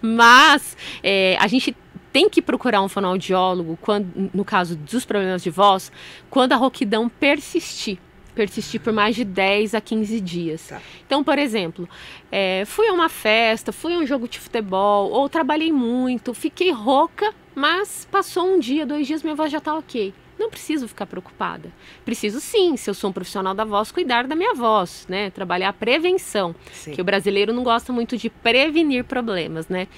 [0.00, 1.76] Mas é, a gente
[2.12, 5.90] tem que procurar um fonoaudiólogo, quando, no caso dos problemas de voz,
[6.28, 7.98] quando a rouquidão persistir.
[8.34, 10.68] Persistir por mais de 10 a 15 dias.
[10.68, 10.80] Tá.
[11.06, 11.88] Então, por exemplo,
[12.30, 16.70] é, fui a uma festa, fui a um jogo de futebol, ou trabalhei muito, fiquei
[16.70, 21.06] rouca, mas passou um dia, dois dias, minha voz já está ok não preciso ficar
[21.06, 21.70] preocupada.
[22.04, 25.30] Preciso sim, se eu sou um profissional da voz, cuidar da minha voz, né?
[25.30, 26.92] Trabalhar a prevenção, sim.
[26.92, 29.88] que o brasileiro não gosta muito de prevenir problemas, né?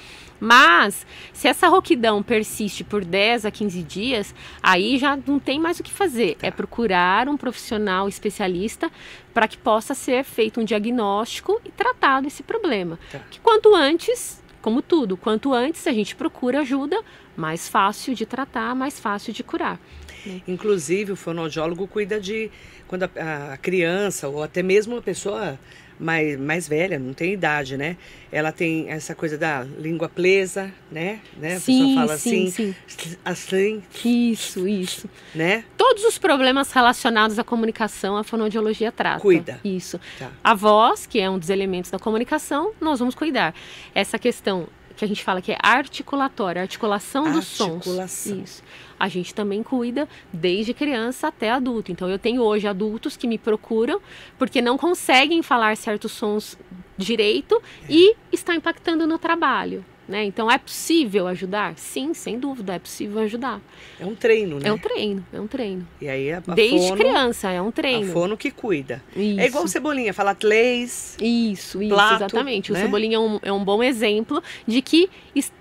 [0.40, 5.80] Mas, se essa rouquidão persiste por 10 a 15 dias, aí já não tem mais
[5.80, 6.36] o que fazer.
[6.36, 6.46] Tá.
[6.46, 8.90] É procurar um profissional especialista
[9.32, 12.98] para que possa ser feito um diagnóstico e tratado esse problema.
[13.10, 13.20] Tá.
[13.30, 17.00] Que quanto antes, como tudo, quanto antes a gente procura ajuda,
[17.36, 19.78] mais fácil de tratar, mais fácil de curar.
[20.24, 20.40] Né?
[20.46, 22.50] Inclusive, o fonoaudiólogo cuida de
[22.86, 25.58] quando a, a, criança ou até mesmo a pessoa
[25.98, 27.96] mais, mais velha, não tem idade, né?
[28.30, 31.20] Ela tem essa coisa da língua presa, né?
[31.36, 31.54] né?
[31.54, 33.16] A sim, pessoa fala sim, assim, sim.
[33.24, 33.82] assim.
[34.04, 35.08] Isso, isso.
[35.34, 35.64] Né?
[35.76, 39.20] Todos os problemas relacionados à comunicação, a fonoaudiologia trata.
[39.20, 39.60] Cuida.
[39.64, 40.00] Isso.
[40.18, 40.30] Tá.
[40.42, 43.54] A voz, que é um dos elementos da comunicação, nós vamos cuidar.
[43.94, 47.84] Essa questão que a gente fala que é articulatória, articulação dos sons.
[48.26, 48.62] Isso.
[48.98, 51.90] A gente também cuida desde criança até adulto.
[51.90, 54.00] Então eu tenho hoje adultos que me procuram
[54.38, 56.56] porque não conseguem falar certos sons
[56.96, 57.92] direito é.
[57.92, 59.84] e está impactando no trabalho.
[60.06, 60.24] Né?
[60.24, 61.74] Então é possível ajudar?
[61.76, 63.60] Sim, sem dúvida, é possível ajudar.
[63.98, 64.68] É um treino, né?
[64.68, 65.88] É um treino, é um treino.
[65.98, 68.10] E aí a, a Desde fono, criança, é um treino.
[68.10, 69.02] A fono que cuida.
[69.16, 69.40] Isso.
[69.40, 71.16] É igual Cebolinha, fala três.
[71.18, 72.70] Isso, isso, plato, exatamente.
[72.70, 72.78] Né?
[72.78, 75.08] O Cebolinha é um, é um bom exemplo de que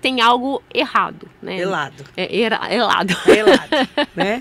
[0.02, 1.58] tem algo errado, né?
[1.58, 2.04] Elado.
[2.14, 3.16] É, era, elado.
[3.26, 3.70] É elado,
[4.14, 4.40] né?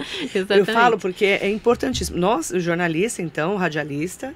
[0.49, 2.17] Eu falo porque é importantíssimo.
[2.17, 4.35] Nós, jornalista, então, radialista,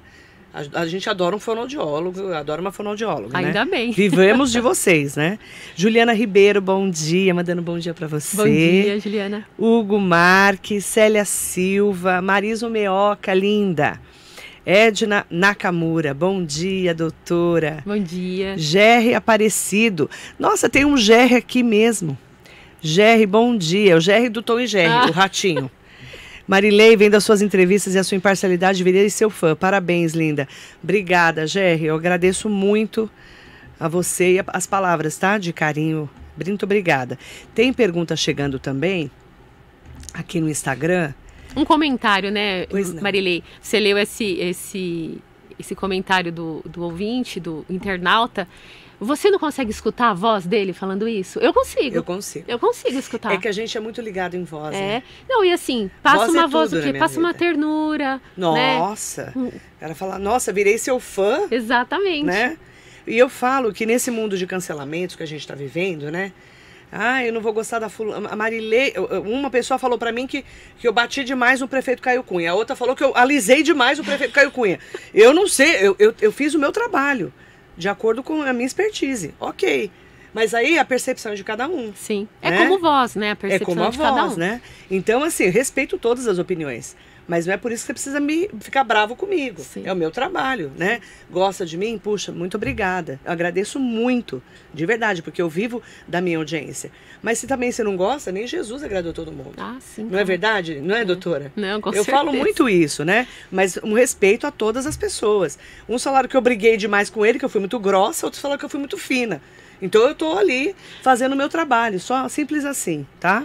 [0.52, 3.70] a, a, gente adora um fonoaudiólogo, adora uma fonoaudióloga, Ainda né?
[3.70, 3.92] bem.
[3.92, 5.38] Vivemos de vocês, né?
[5.76, 8.36] Juliana Ribeiro, bom dia, mandando bom dia para você.
[8.36, 9.46] Bom dia, Juliana.
[9.58, 14.00] Hugo Marques, Célia Silva, Marisa Meoca, linda.
[14.64, 17.82] Edna Nakamura, bom dia, doutora.
[17.86, 18.56] Bom dia.
[18.58, 20.10] Gerry Aparecido.
[20.38, 22.18] Nossa, tem um Gerry aqui mesmo.
[22.80, 23.96] Gerry, bom dia.
[23.96, 25.06] O Gerry do Tom e Gerry, ah.
[25.08, 25.70] o ratinho.
[26.48, 29.54] Marilei, vendo as suas entrevistas e a sua imparcialidade, virei seu fã.
[29.54, 30.48] Parabéns, linda.
[30.82, 31.84] Obrigada, Gerry.
[31.84, 33.10] Eu agradeço muito
[33.78, 35.36] a você e as palavras, tá?
[35.36, 36.08] De carinho.
[36.42, 37.18] Muito obrigada.
[37.54, 39.10] Tem pergunta chegando também
[40.14, 41.12] aqui no Instagram.
[41.54, 42.66] Um comentário, né,
[43.02, 43.44] Marilei?
[43.60, 45.18] Você leu esse, esse,
[45.58, 48.48] esse comentário do, do ouvinte, do internauta.
[49.00, 51.38] Você não consegue escutar a voz dele falando isso?
[51.38, 51.94] Eu consigo.
[51.94, 52.44] Eu consigo.
[52.48, 53.32] Eu consigo escutar.
[53.32, 54.74] É que a gente é muito ligado em voz.
[54.74, 54.80] É.
[54.80, 55.02] Né?
[55.28, 56.92] Não, e assim, passa voz uma é voz o quê?
[56.94, 57.20] Passa vida.
[57.20, 58.20] uma ternura.
[58.36, 59.32] Nossa.
[59.36, 59.52] Né?
[59.80, 61.46] Ela fala, nossa, virei seu fã.
[61.50, 62.24] Exatamente.
[62.24, 62.58] Né?
[63.06, 66.32] E eu falo que nesse mundo de cancelamentos que a gente está vivendo, né?
[66.90, 68.28] Ah, eu não vou gostar da fulana.
[68.30, 70.44] A Marilei, uma pessoa falou para mim que,
[70.78, 72.50] que eu bati demais no prefeito Caio Cunha.
[72.50, 74.78] A outra falou que eu alisei demais o prefeito Caio Cunha.
[75.12, 77.32] Eu não sei, eu, eu, eu fiz o meu trabalho
[77.78, 79.34] de acordo com a minha expertise.
[79.38, 79.90] Ok.
[80.34, 81.92] Mas aí a percepção é de cada um.
[81.94, 82.28] Sim.
[82.42, 82.54] Né?
[82.54, 83.30] É como voz, né?
[83.30, 84.36] A percepção é como a de voz, cada um.
[84.36, 84.60] né?
[84.90, 86.96] Então, assim, respeito todas as opiniões.
[87.28, 89.60] Mas não é por isso que você precisa me ficar bravo comigo.
[89.62, 89.82] Sim.
[89.84, 91.00] É o meu trabalho, né?
[91.30, 91.98] Gosta de mim?
[91.98, 93.20] Puxa, muito obrigada.
[93.22, 96.90] Eu agradeço muito, de verdade, porque eu vivo da minha audiência.
[97.22, 99.52] Mas se também você não gosta, nem Jesus agradou todo mundo.
[99.58, 100.04] Ah, sim.
[100.10, 100.80] Não é verdade?
[100.80, 101.52] Não é, doutora?
[101.54, 102.16] Não, com Eu certeza.
[102.16, 103.26] falo muito isso, né?
[103.50, 105.58] Mas um respeito a todas as pessoas.
[105.86, 108.58] Um salário que eu briguei demais com ele, que eu fui muito grossa, outros falaram
[108.58, 109.42] que eu fui muito fina.
[109.80, 113.44] Então eu tô ali fazendo o meu trabalho, só simples assim, tá?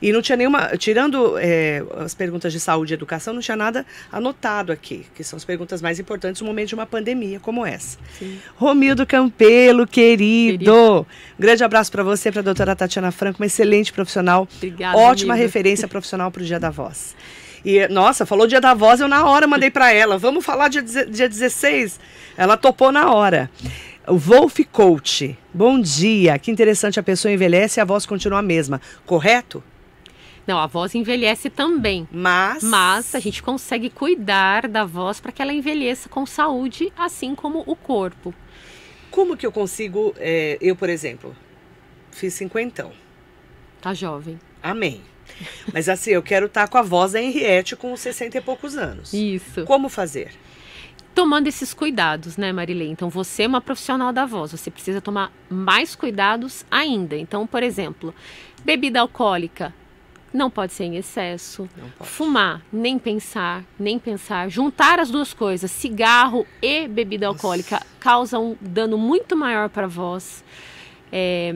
[0.00, 0.76] E não tinha nenhuma.
[0.76, 5.36] Tirando é, as perguntas de saúde e educação, não tinha nada anotado aqui, que são
[5.36, 7.98] as perguntas mais importantes no momento de uma pandemia como essa.
[8.18, 8.38] Sim.
[8.56, 10.58] Romildo Campelo, querido.
[10.58, 11.06] querido.
[11.38, 14.48] Grande abraço para você, para a doutora Tatiana Franco, uma excelente profissional.
[14.56, 14.98] Obrigada.
[14.98, 15.46] Ótima amigo.
[15.46, 17.16] referência profissional para o Dia da Voz.
[17.64, 20.16] E, nossa, falou Dia da Voz, eu na hora mandei para ela.
[20.16, 21.98] Vamos falar dia, dia 16?
[22.36, 23.50] Ela topou na hora.
[24.08, 25.36] O Wolf Coach.
[25.52, 26.38] Bom dia.
[26.38, 28.80] Que interessante, a pessoa envelhece e a voz continua a mesma.
[29.04, 29.62] Correto?
[30.46, 32.08] Não, a voz envelhece também.
[32.10, 32.62] Mas.
[32.62, 37.62] Mas a gente consegue cuidar da voz para que ela envelheça com saúde, assim como
[37.66, 38.34] o corpo.
[39.10, 40.14] Como que eu consigo.
[40.16, 41.36] É, eu, por exemplo,
[42.10, 42.92] fiz cinquentão.
[43.78, 44.38] Tá jovem.
[44.62, 45.02] Amém.
[45.70, 48.74] Mas assim, eu quero estar tá com a voz da Henriette com 60 e poucos
[48.74, 49.12] anos.
[49.12, 49.64] Isso.
[49.66, 50.32] Como fazer?
[51.18, 52.88] Tomando esses cuidados, né, Marilei?
[52.88, 57.16] Então, você é uma profissional da voz, você precisa tomar mais cuidados ainda.
[57.16, 58.14] Então, por exemplo,
[58.64, 59.74] bebida alcoólica,
[60.32, 61.68] não pode ser em excesso.
[62.02, 64.48] Fumar, nem pensar, nem pensar.
[64.48, 67.86] Juntar as duas coisas, cigarro e bebida alcoólica, Nossa.
[67.98, 70.44] causa um dano muito maior para a voz.
[71.10, 71.52] É,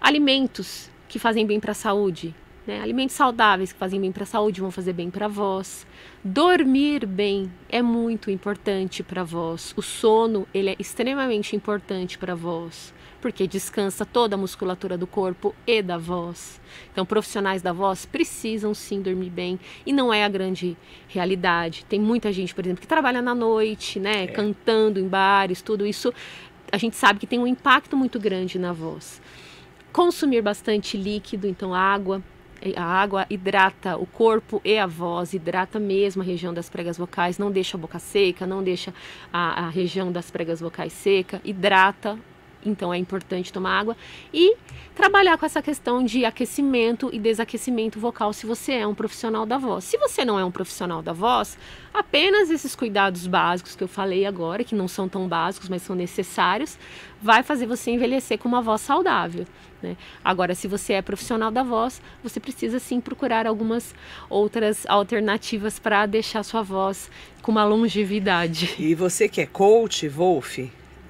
[0.00, 2.34] alimentos que fazem bem para a saúde.
[2.66, 2.80] Né?
[2.80, 5.86] Alimentos saudáveis que fazem bem para a saúde vão fazer bem para a voz.
[6.24, 9.72] Dormir bem é muito importante para a voz.
[9.76, 12.94] O sono ele é extremamente importante para a voz
[13.26, 16.60] porque descansa toda a musculatura do corpo e da voz.
[16.92, 20.76] Então, profissionais da voz precisam sim dormir bem e não é a grande
[21.08, 21.84] realidade.
[21.86, 24.26] Tem muita gente, por exemplo, que trabalha na noite, né, é.
[24.28, 26.14] cantando em bares, tudo isso.
[26.70, 29.20] A gente sabe que tem um impacto muito grande na voz.
[29.92, 32.22] Consumir bastante líquido, então água,
[32.74, 37.38] a água hidrata o corpo e a voz, hidrata mesmo a região das pregas vocais,
[37.38, 38.92] não deixa a boca seca, não deixa
[39.32, 42.18] a, a região das pregas vocais seca, hidrata
[42.64, 43.96] então é importante tomar água
[44.32, 44.56] e
[44.94, 49.58] trabalhar com essa questão de aquecimento e desaquecimento vocal se você é um profissional da
[49.58, 49.84] voz.
[49.84, 51.58] Se você não é um profissional da voz,
[51.92, 55.94] apenas esses cuidados básicos que eu falei agora, que não são tão básicos, mas são
[55.94, 56.78] necessários,
[57.20, 59.46] vai fazer você envelhecer com uma voz saudável.
[59.82, 59.96] Né?
[60.24, 63.94] Agora, se você é profissional da voz, você precisa sim procurar algumas
[64.28, 67.10] outras alternativas para deixar sua voz
[67.42, 68.74] com uma longevidade.
[68.78, 70.58] E você que é coach, Wolf,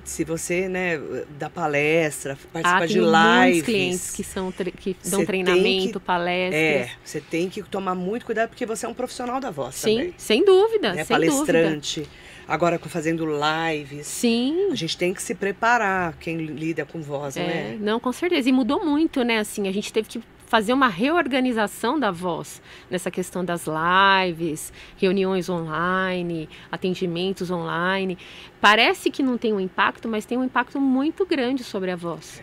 [0.06, 1.00] se você, né,
[1.38, 3.00] dá palestra, participa ah, de
[3.50, 3.62] lives.
[3.64, 6.54] clientes que são que dão treinamento, que, palestras.
[6.54, 9.96] É, você tem que tomar muito cuidado porque você é um profissional da voz Sim,
[9.96, 10.14] também.
[10.16, 11.04] sem dúvida, né?
[11.04, 12.00] sem Palestrante.
[12.00, 12.26] Dúvida.
[12.48, 14.06] Agora fazendo lives.
[14.06, 14.70] Sim.
[14.70, 17.78] A gente tem que se preparar, quem lida com voz, é, né?
[17.80, 18.48] Não, com certeza.
[18.48, 19.40] E mudou muito, né?
[19.40, 25.48] Assim, a gente teve que fazer uma reorganização da voz nessa questão das lives, reuniões
[25.48, 28.16] online, atendimentos online.
[28.60, 32.42] Parece que não tem um impacto, mas tem um impacto muito grande sobre a voz.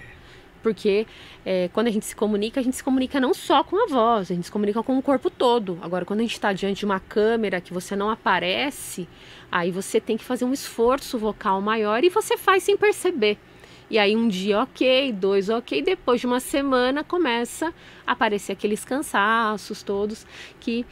[0.61, 1.05] Porque
[1.45, 4.31] é, quando a gente se comunica, a gente se comunica não só com a voz,
[4.31, 5.77] a gente se comunica com o corpo todo.
[5.81, 9.07] Agora, quando a gente está diante de uma câmera que você não aparece,
[9.51, 13.37] aí você tem que fazer um esforço vocal maior e você faz sem perceber.
[13.93, 17.71] E aí um dia ok, dois ok, depois de uma semana começa
[18.07, 20.25] a aparecer aqueles cansaços todos
[20.59, 20.83] que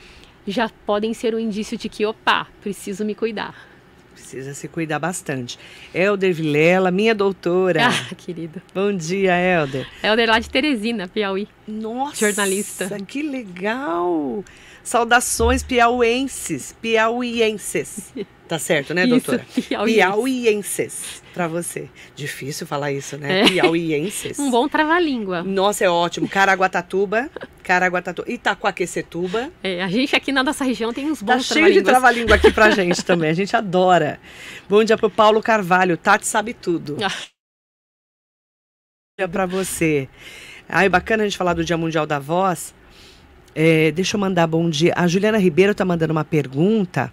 [0.45, 3.55] já podem ser um indício de que, opa, preciso me cuidar.
[4.13, 5.57] Precisa se cuidar bastante.
[5.95, 7.89] Helder Vilela, minha doutora.
[7.89, 8.61] Ah, querida.
[8.71, 9.87] Bom dia, Helder.
[10.03, 11.47] Helder lá de Teresina, Piauí.
[11.71, 12.97] Nossa, jornalista.
[13.07, 14.43] Que legal.
[14.83, 18.13] Saudações piauenses, piauienses.
[18.51, 19.45] Tá certo, né, doutora?
[19.55, 20.03] Isso, piauienses.
[20.03, 21.89] Piauienses para você.
[22.13, 23.43] Difícil falar isso, né?
[23.43, 23.47] É.
[23.47, 24.37] Piauienses.
[24.37, 25.41] um bom trava-língua.
[25.41, 26.27] Nossa, é ótimo.
[26.27, 27.29] Caraguatatuba,
[27.63, 29.49] Caraguatatuba, Itacoaquecetuba.
[29.63, 32.51] É, a gente aqui na nossa região tem uns bons tá cheio de trava-língua aqui
[32.51, 33.29] pra gente também.
[33.29, 34.19] A gente adora.
[34.67, 35.95] Bom dia pro Paulo Carvalho.
[35.95, 36.97] Tati sabe tudo.
[37.01, 37.07] Ah.
[37.07, 37.15] Bom
[39.19, 40.09] dia pra você.
[40.67, 42.73] Ai, bacana a gente falar do Dia Mundial da Voz.
[43.53, 44.93] É, deixa eu mandar bom dia.
[44.95, 47.11] A Juliana Ribeiro tá mandando uma pergunta.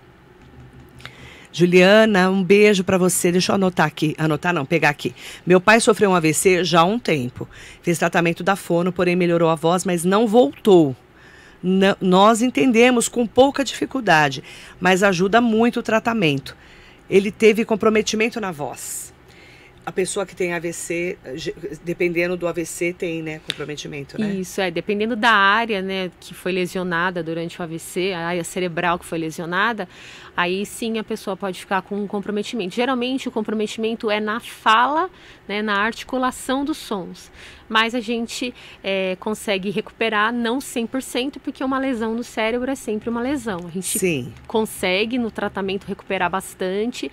[1.53, 3.33] Juliana, um beijo para você.
[3.33, 4.15] Deixa eu anotar aqui.
[4.17, 5.15] Anotar não, pegar aqui.
[5.45, 7.49] Meu pai sofreu um AVC já há um tempo.
[7.83, 10.95] Fez tratamento da fono, porém melhorou a voz, mas não voltou.
[11.63, 14.45] N nós entendemos com pouca dificuldade,
[14.79, 16.57] mas ajuda muito o tratamento.
[17.11, 19.13] Ele teve comprometimento na voz
[19.89, 21.17] a pessoa que tem AVC,
[21.83, 24.35] dependendo do AVC, tem, né, comprometimento, né?
[24.35, 28.99] Isso, é, dependendo da área, né, que foi lesionada durante o AVC, a área cerebral
[28.99, 29.89] que foi lesionada,
[30.37, 32.75] aí sim a pessoa pode ficar com um comprometimento.
[32.75, 35.09] Geralmente o comprometimento é na fala,
[35.49, 37.33] né, na articulação dos sons.
[37.69, 43.11] Mas a gente é, consegue recuperar não 100%, porque uma lesão no cérebro é sempre
[43.11, 43.61] uma lesão.
[43.67, 44.33] A gente Sim.
[44.47, 47.11] consegue no tratamento recuperar bastante.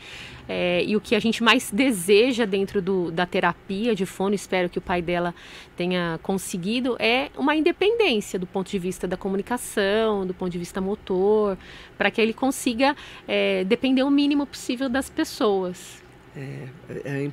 [0.48, 4.70] É, e o que a gente mais deseja dentro do, da terapia de fono, espero
[4.70, 5.34] que o pai dela
[5.76, 10.80] tenha conseguido, é uma independência do ponto de vista da comunicação, do ponto de vista
[10.80, 11.58] motor,
[11.98, 12.96] para que ele consiga
[13.28, 16.04] é, depender o mínimo possível das pessoas.
[16.36, 16.68] É,
[17.06, 17.32] é,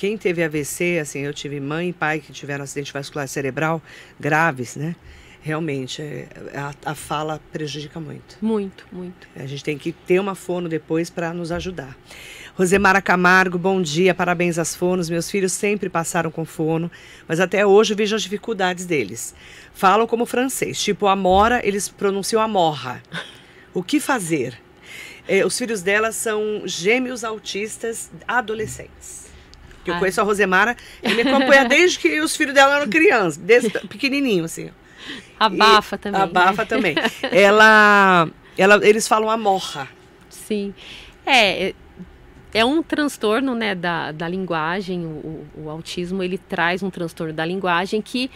[0.00, 3.82] quem teve AVC, assim, eu tive mãe e pai que tiveram acidente vascular cerebral
[4.18, 4.96] graves, né?
[5.42, 8.38] realmente é, a, a, fala prejudica muito.
[8.40, 9.28] Muito, muito.
[9.36, 11.98] A gente tem que ter uma fono depois para nos ajudar.
[12.54, 15.10] Rosemara Camargo, bom dia, parabéns às fonos.
[15.10, 16.90] Meus filhos sempre passaram com fono,
[17.28, 19.34] mas até hoje vejo as dificuldades deles.
[19.74, 23.02] Falam como francês, tipo amora, eles pronunciam amorra.
[23.74, 24.58] O que fazer?
[25.28, 29.29] É, os filhos dela são gêmeos autistas adolescentes.
[29.84, 29.98] Eu ah.
[29.98, 34.44] conheço a Rosemara, e me acompanha desde que os filhos dela eram crianças, desde pequenininho,
[34.44, 34.70] assim.
[35.38, 36.20] Abafa e, também.
[36.20, 36.68] Abafa né?
[36.68, 36.94] também.
[37.32, 39.88] Ela, ela, eles falam a morra.
[40.28, 40.74] Sim.
[41.24, 41.74] É, é,
[42.52, 47.44] é um transtorno né, da, da linguagem, o, o, autismo ele traz um transtorno da
[47.44, 48.30] linguagem que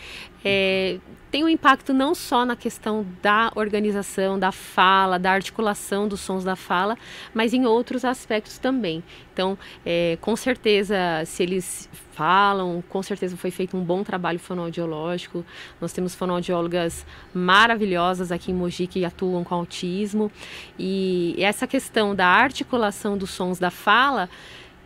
[0.44, 0.98] é,
[1.34, 6.44] tem um impacto não só na questão da organização, da fala, da articulação dos sons
[6.44, 6.96] da fala,
[7.34, 9.02] mas em outros aspectos também.
[9.32, 15.44] Então, é, com certeza, se eles falam, com certeza foi feito um bom trabalho fonoaudiológico.
[15.80, 17.04] Nós temos fonoaudiólogas
[17.34, 20.30] maravilhosas aqui em Mogi que atuam com autismo.
[20.78, 24.28] E essa questão da articulação dos sons da fala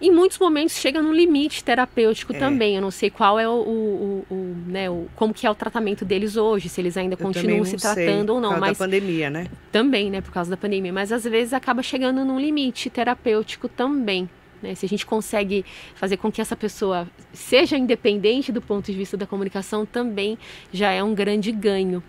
[0.00, 2.38] em muitos momentos chega num limite terapêutico é.
[2.38, 2.76] também.
[2.76, 5.54] Eu não sei qual é o, o, o, o, né, o como que é o
[5.54, 8.50] tratamento deles hoje, se eles ainda Eu continuam se tratando ou não.
[8.50, 9.48] Por causa mas da pandemia, né?
[9.72, 10.92] Também, né, por causa da pandemia.
[10.92, 14.28] Mas às vezes acaba chegando num limite terapêutico também.
[14.62, 14.74] Né?
[14.74, 19.16] Se a gente consegue fazer com que essa pessoa seja independente do ponto de vista
[19.16, 20.38] da comunicação, também
[20.72, 22.02] já é um grande ganho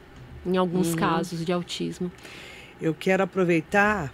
[0.45, 0.95] em alguns uhum.
[0.95, 2.11] casos de autismo.
[2.81, 4.13] Eu quero aproveitar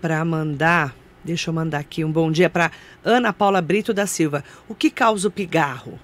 [0.00, 2.72] para mandar Deixa eu mandar aqui um bom dia para
[3.04, 4.42] Ana Paula Brito da Silva.
[4.68, 5.98] O que causa o pigarro?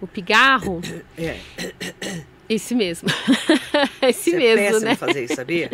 [0.00, 0.80] O pigarro?
[1.18, 1.38] É.
[2.48, 3.08] Esse mesmo.
[4.00, 4.94] Esse Você mesmo, é né?
[4.94, 5.70] fazer isso, sabia?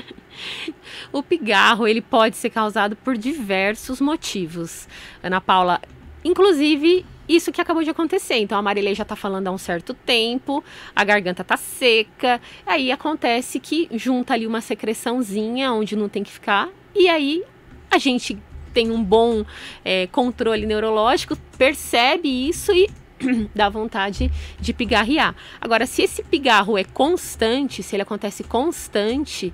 [1.13, 4.89] o pigarro, ele pode ser causado por diversos motivos.
[5.23, 5.83] Ana Paula,
[6.25, 8.37] inclusive isso que acabou de acontecer.
[8.37, 10.65] Então a Marilei já está falando há um certo tempo,
[10.97, 16.33] a garganta está seca, aí acontece que junta ali uma secreçãozinha onde não tem que
[16.33, 17.45] ficar, e aí
[17.91, 18.39] a gente
[18.73, 19.45] tem um bom
[19.85, 22.89] é, controle neurológico, percebe isso e
[23.55, 24.31] dá vontade
[24.61, 25.35] de pigarrear.
[25.61, 29.53] Agora, se esse pigarro é constante, se ele acontece constante,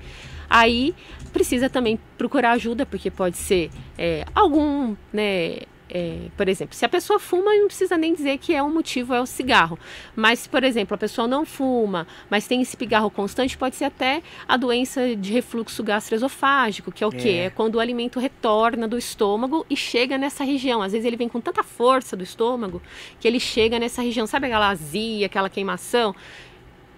[0.48, 0.94] aí
[1.32, 6.88] precisa também procurar ajuda, porque pode ser é, algum, né, é, por exemplo, se a
[6.88, 9.78] pessoa fuma, não precisa nem dizer que é um motivo, é o cigarro.
[10.14, 14.22] Mas, por exemplo, a pessoa não fuma, mas tem esse pigarro constante, pode ser até
[14.46, 17.16] a doença de refluxo gastroesofágico, que é o é.
[17.16, 17.28] quê?
[17.28, 20.82] É quando o alimento retorna do estômago e chega nessa região.
[20.82, 22.82] Às vezes ele vem com tanta força do estômago
[23.18, 24.26] que ele chega nessa região.
[24.26, 26.14] Sabe aquela azia, aquela queimação?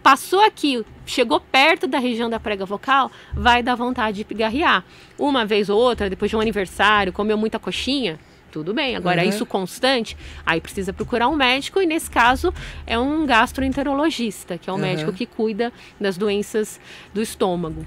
[0.03, 4.83] Passou aqui, chegou perto da região da prega vocal, vai dar vontade de pigarrear.
[5.19, 8.19] Uma vez ou outra, depois de um aniversário, comeu muita coxinha,
[8.51, 8.97] tudo bem.
[8.97, 9.29] Agora, uhum.
[9.29, 12.53] isso constante, aí precisa procurar um médico, e nesse caso
[12.87, 14.83] é um gastroenterologista, que é o uhum.
[14.83, 16.81] médico que cuida das doenças
[17.15, 17.87] do estômago.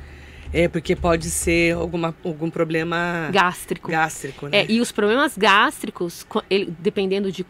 [0.53, 3.89] É, porque pode ser alguma, algum problema gástrico.
[3.89, 4.59] Gástrico, né?
[4.59, 7.43] É, e os problemas gástricos, ele, dependendo de,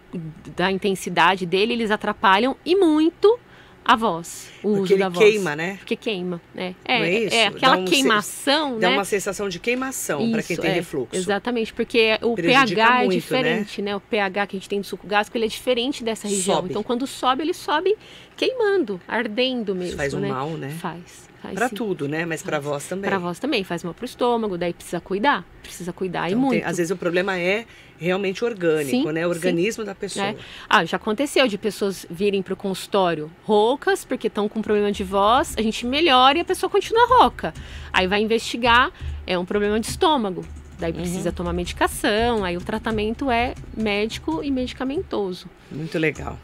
[0.56, 3.38] da intensidade dele, eles atrapalham e muito
[3.86, 5.30] a voz, o Porque uso da voz.
[5.30, 5.76] queima, né?
[5.78, 6.74] Porque queima, né?
[6.86, 7.36] É, Não é, isso?
[7.36, 8.74] é aquela um queimação, se...
[8.76, 8.80] né?
[8.80, 11.16] Dá uma sensação de queimação para quem tem é, refluxo.
[11.16, 13.92] Exatamente, porque o Prejudica pH é muito, é diferente, né?
[13.92, 13.96] né?
[13.98, 16.56] O pH que a gente tem do suco gástrico, ele é diferente dessa região.
[16.56, 16.70] Sobe.
[16.70, 17.96] Então, quando sobe, ele sobe
[18.38, 20.30] queimando, ardendo mesmo, Isso faz um né?
[20.30, 20.70] mal, né?
[20.70, 21.33] Faz.
[21.52, 22.26] Para tudo, né?
[22.26, 23.10] Mas para voz também.
[23.10, 26.42] Para voz também, faz mal para o estômago, daí precisa cuidar, precisa cuidar então, e
[26.42, 26.62] muito.
[26.62, 27.66] Tem, às vezes o problema é
[27.98, 29.26] realmente orgânico, sim, né?
[29.28, 29.86] O organismo sim.
[29.86, 30.28] da pessoa.
[30.28, 30.36] É.
[30.70, 35.04] Ah, já aconteceu de pessoas virem para o consultório roucas, porque estão com problema de
[35.04, 37.54] voz, a gente melhora e a pessoa continua rouca.
[37.92, 38.92] Aí vai investigar,
[39.28, 40.46] é um problema de estômago.
[40.80, 40.98] Daí uhum.
[40.98, 41.36] precisa uhum.
[41.36, 45.48] tomar medicação, aí o tratamento é médico e medicamentoso.
[45.72, 46.38] Muito legal.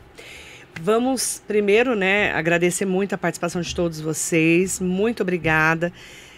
[0.81, 4.79] Vamos primeiro, né, agradecer muito a participação de todos vocês.
[4.79, 5.91] Muito obrigada.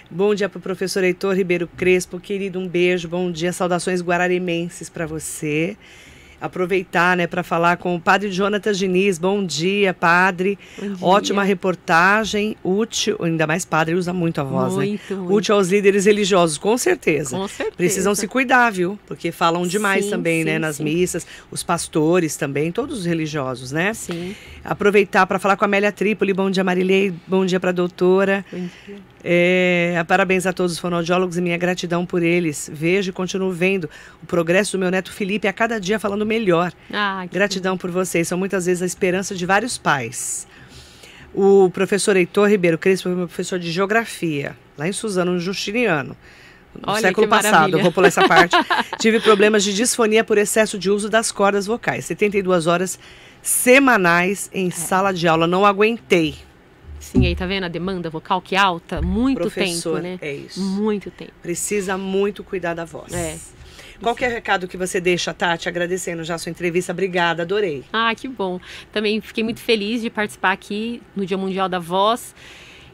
[0.10, 4.90] Bom dia para o professor Heitor Ribeiro Crespo, querido, um beijo, bom dia, saudações guararimenses
[4.90, 5.78] para você.
[6.42, 9.20] Aproveitar, né, para falar com o Padre Jonatas Diniz.
[9.20, 10.58] Bom dia, Padre.
[10.78, 10.98] Bom dia.
[11.08, 15.20] Ótima reportagem, útil, ainda mais Padre usa muito a voz, muito, né?
[15.20, 15.34] Muito.
[15.34, 17.38] Útil aos líderes religiosos, com certeza.
[17.38, 17.78] Com certeza.
[17.78, 18.98] Precisam se cuidar, viu?
[19.06, 20.84] Porque falam demais sim, também, sim, né, nas sim.
[20.84, 23.94] missas, os pastores também, todos os religiosos, né?
[23.94, 24.36] Sim.
[24.64, 26.34] Aproveitar para falar com a Amélia Trípoli.
[26.34, 27.14] Bom dia, Marilei.
[27.28, 28.44] Bom dia para a doutora.
[28.52, 29.11] Bom dia.
[29.24, 32.70] É, parabéns a todos os fonoaudiólogos e minha gratidão por eles.
[32.74, 33.90] Vejo e continuo vendo
[34.22, 36.72] o progresso do meu neto Felipe a cada dia falando melhor.
[36.92, 38.28] Ah, Gratidão por vocês.
[38.28, 40.48] São muitas vezes a esperança de vários pais.
[41.34, 46.16] O professor Heitor Ribeiro Crespo foi meu professor de geografia, lá em Suzano, no Justiniano.
[46.76, 48.56] No Olha, século passado, eu vou pular essa parte.
[49.00, 52.06] Tive problemas de disfonia por excesso de uso das cordas vocais.
[52.06, 52.98] 72 horas
[53.42, 54.72] semanais em É.
[54.72, 55.48] sala de aula.
[55.48, 56.36] Não aguentei.
[57.02, 59.02] Sim, aí tá vendo a demanda vocal que é alta?
[59.02, 60.20] Muito Professor, tempo, né?
[60.22, 60.62] é isso.
[60.62, 61.34] Muito tempo.
[61.42, 63.12] Precisa muito cuidar da voz.
[63.12, 63.38] É.
[64.02, 65.68] Qual que é o recado que você deixa, Tati?
[65.68, 66.92] Agradecendo já a sua entrevista.
[66.92, 67.84] Obrigada, adorei.
[67.92, 68.60] Ah, que bom.
[68.92, 72.34] Também fiquei muito feliz de participar aqui no Dia Mundial da Voz.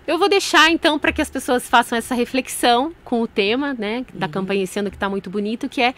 [0.05, 4.05] Eu vou deixar então para que as pessoas façam essa reflexão com o tema, né,
[4.13, 5.93] da campanha esse ano que está muito bonito, que é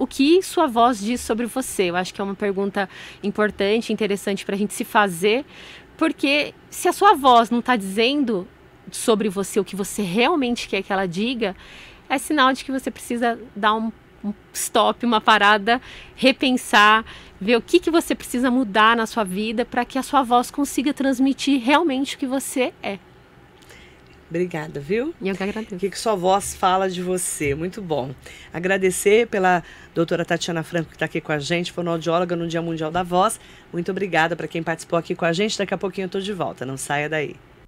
[0.00, 1.84] o que sua voz diz sobre você.
[1.84, 2.88] Eu acho que é uma pergunta
[3.22, 5.44] importante, interessante para a gente se fazer,
[6.00, 8.48] porque se a sua voz não está dizendo
[8.90, 11.54] sobre você o que você realmente quer que ela diga,
[12.08, 13.92] é sinal de que você precisa dar um,
[14.24, 15.78] um stop, uma parada,
[16.16, 17.04] repensar,
[17.38, 20.50] ver o que, que você precisa mudar na sua vida para que a sua voz
[20.50, 22.98] consiga transmitir realmente o que você é.
[24.30, 25.12] Obrigada, viu?
[25.20, 25.74] E eu que agradeço.
[25.74, 27.52] O que, que sua voz fala de você?
[27.52, 28.14] Muito bom.
[28.52, 29.62] Agradecer pela
[29.92, 33.40] doutora Tatiana Franco, que está aqui com a gente, fonoaudióloga no Dia Mundial da Voz.
[33.72, 35.58] Muito obrigada para quem participou aqui com a gente.
[35.58, 36.64] Daqui a pouquinho eu estou de volta.
[36.64, 37.34] Não saia daí.